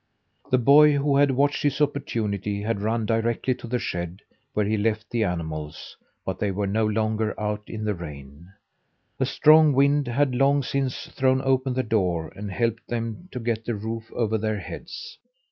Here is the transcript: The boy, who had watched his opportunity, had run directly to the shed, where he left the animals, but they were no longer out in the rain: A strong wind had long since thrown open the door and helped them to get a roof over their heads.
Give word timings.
The 0.49 0.57
boy, 0.57 0.93
who 0.97 1.15
had 1.17 1.29
watched 1.29 1.61
his 1.61 1.79
opportunity, 1.79 2.63
had 2.63 2.81
run 2.81 3.05
directly 3.05 3.53
to 3.53 3.67
the 3.67 3.77
shed, 3.77 4.23
where 4.51 4.65
he 4.65 4.75
left 4.75 5.11
the 5.11 5.23
animals, 5.23 5.95
but 6.25 6.39
they 6.39 6.49
were 6.49 6.65
no 6.65 6.87
longer 6.87 7.39
out 7.39 7.69
in 7.69 7.85
the 7.85 7.93
rain: 7.93 8.47
A 9.19 9.27
strong 9.27 9.73
wind 9.73 10.07
had 10.07 10.33
long 10.33 10.63
since 10.63 11.05
thrown 11.05 11.39
open 11.43 11.75
the 11.75 11.83
door 11.83 12.29
and 12.35 12.49
helped 12.49 12.87
them 12.87 13.29
to 13.31 13.39
get 13.39 13.67
a 13.69 13.75
roof 13.75 14.11
over 14.11 14.39
their 14.39 14.57
heads. 14.57 15.19